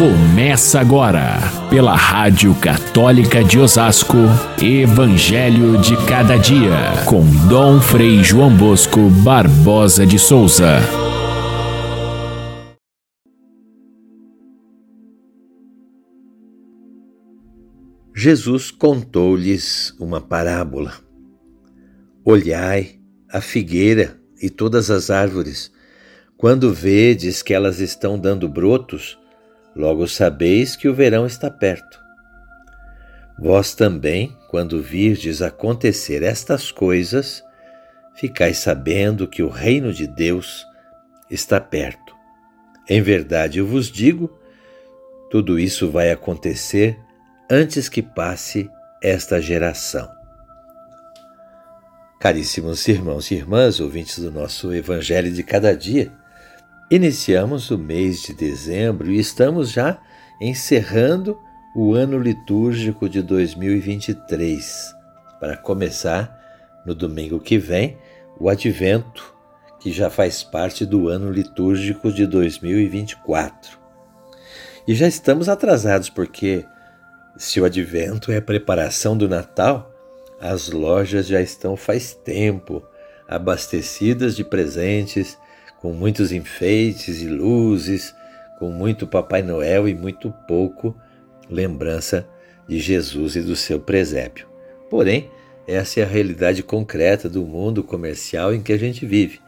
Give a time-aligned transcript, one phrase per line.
[0.00, 1.36] Começa agora,
[1.68, 4.16] pela Rádio Católica de Osasco,
[4.58, 10.78] Evangelho de Cada Dia, com Dom Frei João Bosco Barbosa de Souza.
[18.16, 20.94] Jesus contou-lhes uma parábola.
[22.24, 22.98] Olhai
[23.30, 25.70] a figueira e todas as árvores.
[26.38, 29.20] Quando vedes que elas estão dando brotos,
[29.74, 32.00] logo sabeis que o verão está perto.
[33.38, 37.42] Vós também, quando virdes acontecer estas coisas,
[38.14, 40.66] ficais sabendo que o reino de Deus
[41.30, 42.14] está perto.
[42.88, 44.30] Em verdade eu vos digo,
[45.30, 46.98] tudo isso vai acontecer
[47.48, 48.68] antes que passe
[49.02, 50.10] esta geração.
[52.20, 56.12] Caríssimos irmãos e irmãs, ouvintes do nosso Evangelho de cada dia,
[56.90, 60.00] iniciamos o mês de dezembro e estamos já
[60.40, 61.38] encerrando
[61.76, 64.92] o ano litúrgico de 2023,
[65.38, 66.36] para começar
[66.84, 67.96] no domingo que vem
[68.40, 69.32] o Advento,
[69.78, 73.78] que já faz parte do ano litúrgico de 2024.
[74.88, 76.64] E já estamos atrasados porque
[77.36, 79.88] se o Advento é a preparação do Natal,
[80.40, 82.82] as lojas já estão faz tempo
[83.28, 85.38] abastecidas de presentes,
[85.80, 88.14] com muitos enfeites e luzes,
[88.58, 90.94] com muito Papai Noel e muito pouco
[91.48, 92.28] lembrança
[92.68, 94.46] de Jesus e do seu presépio.
[94.88, 95.30] Porém,
[95.66, 99.40] essa é a realidade concreta do mundo comercial em que a gente vive.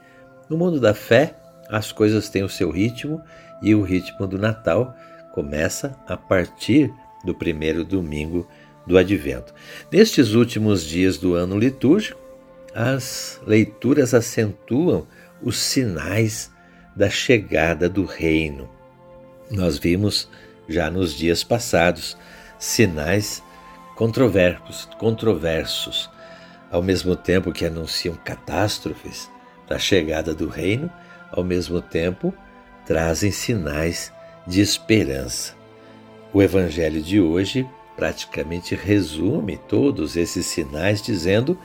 [0.49, 1.35] No mundo da fé,
[1.69, 3.21] as coisas têm o seu ritmo
[3.61, 4.95] e o ritmo do Natal
[5.33, 6.91] começa a partir
[7.23, 8.47] do primeiro domingo
[8.85, 9.53] do Advento.
[9.91, 12.19] Nestes últimos dias do ano litúrgico,
[12.73, 15.07] as leituras acentuam
[15.43, 16.51] os sinais
[16.95, 18.69] da chegada do reino.
[19.51, 20.29] Nós vimos
[20.67, 22.17] já nos dias passados
[22.57, 23.43] sinais
[23.95, 26.09] controversos, controversos,
[26.71, 29.29] ao mesmo tempo que anunciam catástrofes
[29.67, 30.91] da chegada do reino,
[31.31, 32.33] ao mesmo tempo
[32.85, 34.11] trazem sinais
[34.47, 35.53] de esperança.
[36.33, 41.57] O evangelho de hoje praticamente resume todos esses sinais, dizendo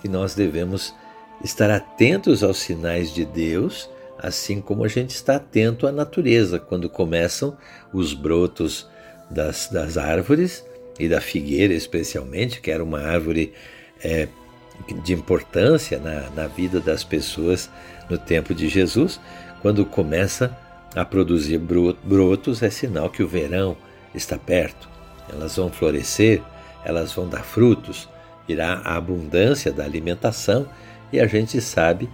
[0.00, 0.94] que nós devemos
[1.42, 6.88] estar atentos aos sinais de Deus, assim como a gente está atento à natureza, quando
[6.88, 7.56] começam
[7.92, 8.88] os brotos
[9.30, 10.64] das, das árvores
[10.98, 13.52] e da figueira, especialmente, que era uma árvore
[14.02, 14.28] é,
[15.04, 17.70] de importância na, na vida das pessoas
[18.08, 19.20] no tempo de Jesus,
[19.60, 20.56] quando começa
[20.94, 23.76] a produzir brotos, é sinal que o verão
[24.14, 24.88] está perto.
[25.32, 26.42] Elas vão florescer,
[26.84, 28.08] elas vão dar frutos,
[28.48, 30.68] irá a abundância da alimentação
[31.12, 32.08] e a gente sabe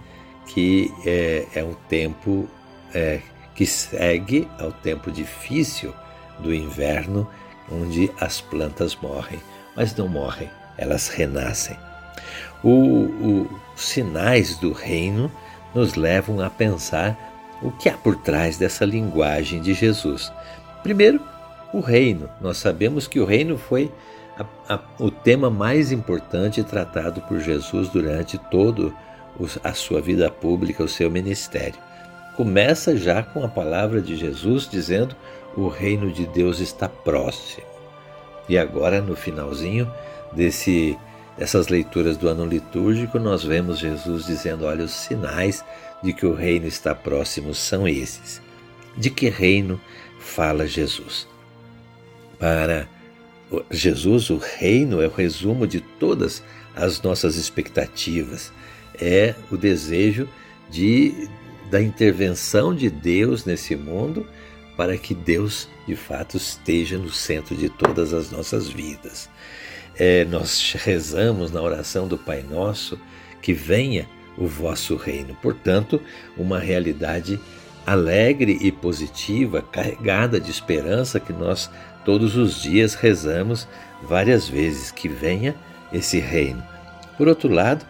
[0.47, 2.47] que é, é um tempo
[2.93, 3.21] é,
[3.55, 5.93] que segue ao tempo difícil
[6.39, 7.29] do inverno,
[7.71, 9.39] onde as plantas morrem,
[9.75, 11.77] mas não morrem, elas renascem.
[12.63, 15.31] Os sinais do reino
[15.73, 17.17] nos levam a pensar
[17.61, 20.31] o que há por trás dessa linguagem de Jesus.
[20.81, 21.21] Primeiro,
[21.73, 22.29] o reino.
[22.41, 23.91] Nós sabemos que o reino foi
[24.39, 28.93] a, a, o tema mais importante tratado por Jesus durante toda
[29.63, 31.79] a sua vida pública, o seu ministério.
[32.35, 35.15] Começa já com a palavra de Jesus dizendo:
[35.55, 37.67] o reino de Deus está próximo.
[38.47, 39.91] E agora, no finalzinho
[40.31, 40.97] desse,
[41.37, 45.63] dessas leituras do ano litúrgico, nós vemos Jesus dizendo: olha, os sinais
[46.01, 48.41] de que o reino está próximo são esses.
[48.95, 49.79] De que reino
[50.19, 51.27] fala Jesus?
[52.39, 52.87] Para
[53.71, 56.43] Jesus, o reino é o resumo de todas
[56.75, 58.51] as nossas expectativas.
[58.99, 60.27] É o desejo
[60.69, 61.29] de,
[61.69, 64.27] da intervenção de Deus nesse mundo
[64.77, 69.29] para que Deus, de fato, esteja no centro de todas as nossas vidas.
[69.97, 72.97] É, nós rezamos na oração do Pai Nosso
[73.41, 75.35] que venha o vosso reino.
[75.41, 76.01] Portanto,
[76.37, 77.39] uma realidade
[77.85, 81.69] alegre e positiva, carregada de esperança que nós
[82.09, 83.67] todos os dias rezamos
[84.01, 85.55] várias vezes que venha
[85.93, 86.63] esse reino.
[87.15, 87.85] Por outro lado,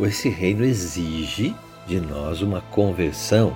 [0.00, 1.54] esse reino exige
[1.86, 3.54] de nós uma conversão.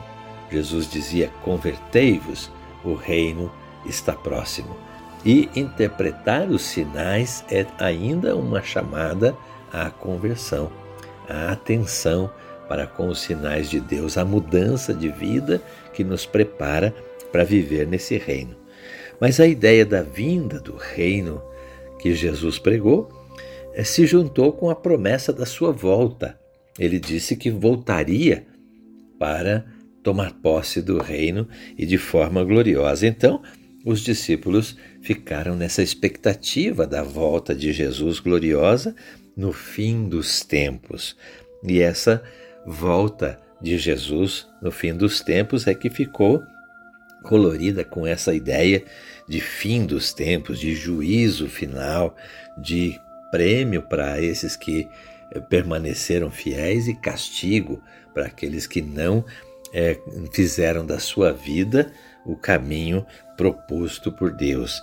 [0.51, 2.51] Jesus dizia: Convertei-vos,
[2.85, 3.51] o reino
[3.87, 4.77] está próximo.
[5.25, 9.35] E interpretar os sinais é ainda uma chamada
[9.73, 10.71] à conversão,
[11.27, 12.31] à atenção
[12.69, 15.63] para com os sinais de Deus, a mudança de vida
[15.95, 16.95] que nos prepara
[17.33, 18.62] para viver nesse reino.
[19.23, 21.41] Mas a ideia da vinda do reino
[22.01, 23.09] que Jesus pregou
[23.73, 26.37] eh, se juntou com a promessa da sua volta.
[26.77, 28.45] Ele disse que voltaria
[29.21, 29.65] para
[30.03, 31.47] tomar posse do reino
[31.79, 33.07] e de forma gloriosa.
[33.07, 33.41] Então,
[33.87, 38.93] os discípulos ficaram nessa expectativa da volta de Jesus gloriosa
[39.37, 41.17] no fim dos tempos.
[41.63, 42.21] E essa
[42.67, 46.43] volta de Jesus no fim dos tempos é que ficou
[47.23, 48.85] colorida com essa ideia
[49.29, 52.17] de fim dos tempos, de juízo final,
[52.59, 54.89] de prêmio para esses que
[55.31, 57.83] eh, permaneceram fiéis e castigo
[58.13, 59.25] para aqueles que não
[59.73, 59.99] é,
[60.33, 61.93] fizeram da sua vida
[62.27, 64.83] o caminho proposto por Deus.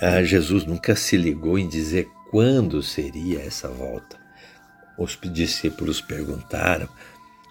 [0.00, 4.16] Ah, Jesus nunca se ligou em dizer quando seria essa volta.
[4.98, 6.88] Os discípulos perguntaram,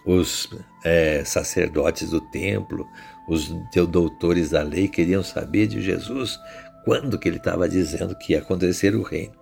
[0.04, 0.48] os
[0.84, 2.86] é, sacerdotes do templo,
[3.28, 3.48] os
[3.88, 6.38] doutores da lei queriam saber de Jesus
[6.84, 9.34] quando que ele estava dizendo que ia acontecer o reino.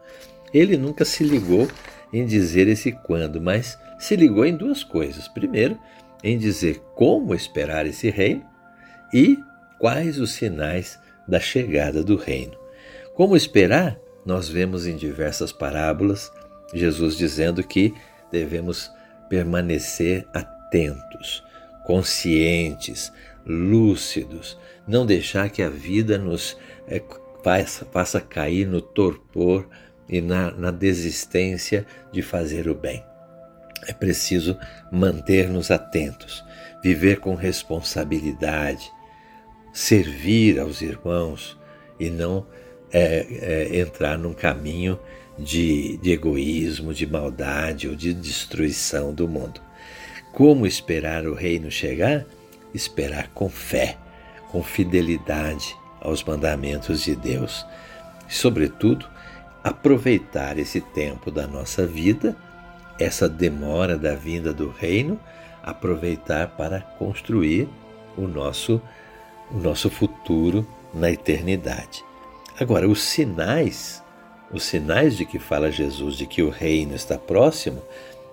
[0.53, 1.69] Ele nunca se ligou
[2.13, 5.29] em dizer esse quando, mas se ligou em duas coisas.
[5.29, 5.79] Primeiro,
[6.23, 8.45] em dizer como esperar esse reino
[9.13, 9.39] e
[9.79, 10.99] quais os sinais
[11.29, 12.57] da chegada do reino.
[13.15, 13.99] Como esperar?
[14.25, 16.33] Nós vemos em diversas parábolas
[16.73, 17.95] Jesus dizendo que
[18.33, 18.91] devemos
[19.29, 21.43] permanecer atentos,
[21.85, 23.13] conscientes,
[23.47, 26.57] lúcidos, não deixar que a vida nos
[26.87, 27.03] é,
[27.43, 29.69] faça, faça cair no torpor
[30.09, 33.05] e na, na desistência de fazer o bem.
[33.87, 34.59] É preciso
[34.91, 36.45] manter-nos atentos,
[36.83, 38.91] viver com responsabilidade,
[39.73, 41.59] servir aos irmãos
[41.99, 42.47] e não
[42.93, 43.27] é,
[43.73, 44.99] é, entrar num caminho
[45.39, 49.61] de, de egoísmo, de maldade ou de destruição do mundo.
[50.33, 52.25] Como esperar o reino chegar?
[52.75, 53.97] Esperar com fé,
[54.51, 57.65] com fidelidade aos mandamentos de Deus.
[58.29, 59.07] E, sobretudo,
[59.63, 62.37] aproveitar esse tempo da nossa vida,
[62.99, 65.19] essa demora da vinda do reino,
[65.63, 67.69] aproveitar para construir
[68.17, 68.83] o nosso
[69.51, 72.05] o nosso futuro na eternidade.
[72.59, 74.03] Agora, os sinais,
[74.51, 77.83] os sinais de que fala Jesus de que o reino está próximo,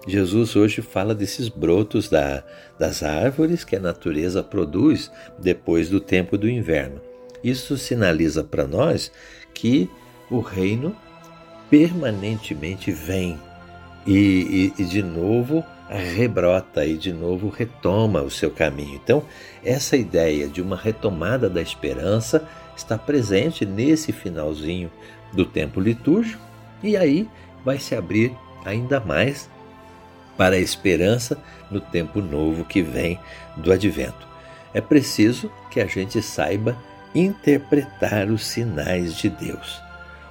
[0.08, 2.44] Jesus hoje fala desses brotos da,
[2.80, 7.00] das árvores que a natureza produz depois do tempo do inverno.
[7.44, 9.12] Isso sinaliza para nós
[9.54, 9.90] que
[10.30, 10.96] o reino
[11.70, 13.40] permanentemente vem
[14.06, 18.96] e, e, e de novo rebrota e de novo retoma o seu caminho.
[18.96, 19.24] Então,
[19.64, 24.90] essa ideia de uma retomada da esperança está presente nesse finalzinho
[25.34, 26.42] do tempo litúrgico
[26.82, 27.28] e aí
[27.64, 28.34] vai se abrir
[28.66, 29.50] ainda mais
[30.38, 31.38] para a esperança
[31.70, 33.20] no tempo novo que vem
[33.56, 34.28] do advento.
[34.74, 36.78] É preciso que a gente saiba
[37.14, 39.82] interpretar os sinais de Deus.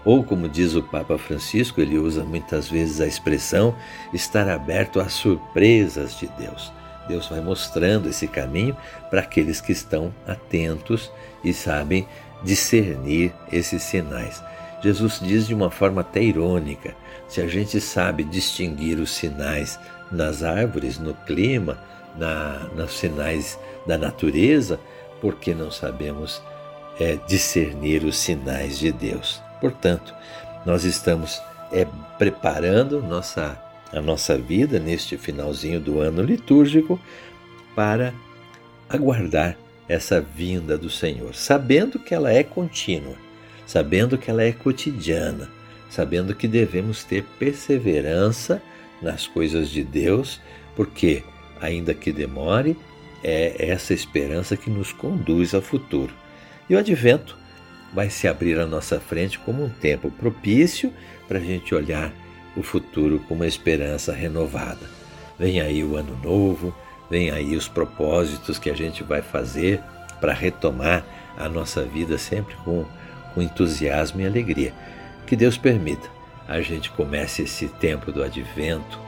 [0.04, 3.74] Ou, como diz o Papa Francisco, ele usa muitas vezes a expressão
[4.14, 6.72] estar aberto às surpresas de Deus.
[7.06, 8.76] Deus vai mostrando esse caminho
[9.10, 11.10] para aqueles que estão atentos
[11.44, 12.06] e sabem
[12.42, 14.42] discernir esses sinais.
[14.82, 16.94] Jesus diz de uma forma até irônica:
[17.28, 19.78] se a gente sabe distinguir os sinais
[20.10, 21.78] nas árvores, no clima,
[22.16, 24.80] na, nos sinais da natureza,
[25.20, 26.42] por que não sabemos
[26.98, 29.40] é, discernir os sinais de Deus?
[29.60, 30.14] Portanto,
[30.64, 31.40] nós estamos
[31.72, 31.86] é,
[32.18, 33.60] preparando nossa,
[33.92, 36.98] a nossa vida neste finalzinho do ano litúrgico
[37.74, 38.12] para
[38.88, 39.56] aguardar
[39.88, 43.14] essa vinda do Senhor, sabendo que ela é contínua,
[43.70, 45.48] sabendo que ela é cotidiana,
[45.88, 48.60] sabendo que devemos ter perseverança
[49.00, 50.40] nas coisas de Deus,
[50.74, 51.22] porque,
[51.60, 52.76] ainda que demore,
[53.22, 56.12] é essa esperança que nos conduz ao futuro.
[56.68, 57.38] E o advento
[57.94, 60.92] vai se abrir à nossa frente como um tempo propício
[61.28, 62.12] para a gente olhar
[62.56, 64.90] o futuro com uma esperança renovada.
[65.38, 66.74] Vem aí o ano novo,
[67.08, 69.80] vem aí os propósitos que a gente vai fazer
[70.20, 71.04] para retomar
[71.38, 72.84] a nossa vida sempre com,
[73.34, 74.72] com entusiasmo e alegria.
[75.26, 76.20] Que Deus permita
[76.50, 78.98] a gente comece esse tempo do advento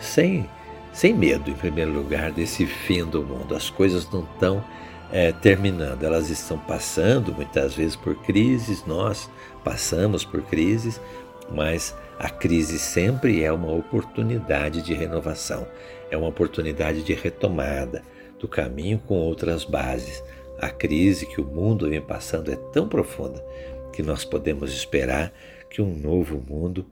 [0.00, 0.48] sem,
[0.92, 3.56] sem medo, em primeiro lugar, desse fim do mundo.
[3.56, 4.64] As coisas não estão
[5.10, 9.28] é, terminando, elas estão passando muitas vezes por crises, nós
[9.64, 11.00] passamos por crises,
[11.50, 15.66] mas a crise sempre é uma oportunidade de renovação,
[16.08, 18.04] é uma oportunidade de retomada
[18.38, 20.22] do caminho com outras bases.
[20.58, 23.44] A crise que o mundo vem passando é tão profunda
[23.92, 25.32] que nós podemos esperar
[25.70, 26.86] que um novo mundo,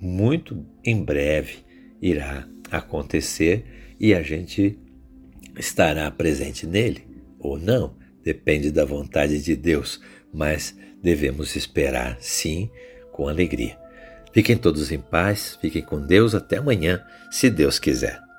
[0.00, 1.58] muito em breve,
[2.00, 4.78] irá acontecer e a gente
[5.58, 7.06] estará presente nele
[7.38, 10.00] ou não, depende da vontade de Deus,
[10.32, 12.70] mas devemos esperar sim
[13.12, 13.78] com alegria.
[14.32, 18.29] Fiquem todos em paz, fiquem com Deus até amanhã, se Deus quiser.